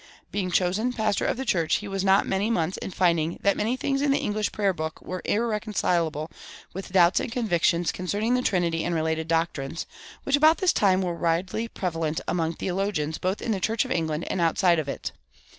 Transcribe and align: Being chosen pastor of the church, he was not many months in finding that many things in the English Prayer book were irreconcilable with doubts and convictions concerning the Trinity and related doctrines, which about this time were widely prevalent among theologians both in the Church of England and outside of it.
Being 0.31 0.49
chosen 0.49 0.93
pastor 0.93 1.25
of 1.27 1.37
the 1.37 1.45
church, 1.45 1.75
he 1.75 1.87
was 1.87 2.03
not 2.03 2.25
many 2.25 2.49
months 2.49 2.75
in 2.77 2.89
finding 2.89 3.37
that 3.43 3.55
many 3.55 3.77
things 3.77 4.01
in 4.01 4.09
the 4.09 4.17
English 4.17 4.51
Prayer 4.51 4.73
book 4.73 4.99
were 4.99 5.21
irreconcilable 5.25 6.31
with 6.73 6.91
doubts 6.91 7.19
and 7.19 7.31
convictions 7.31 7.91
concerning 7.91 8.33
the 8.33 8.41
Trinity 8.41 8.83
and 8.83 8.95
related 8.95 9.27
doctrines, 9.27 9.85
which 10.23 10.35
about 10.35 10.57
this 10.57 10.73
time 10.73 11.03
were 11.03 11.13
widely 11.13 11.67
prevalent 11.67 12.19
among 12.27 12.53
theologians 12.53 13.19
both 13.19 13.43
in 13.43 13.51
the 13.51 13.59
Church 13.59 13.85
of 13.85 13.91
England 13.91 14.23
and 14.31 14.41
outside 14.41 14.79
of 14.79 14.89
it. 14.89 15.11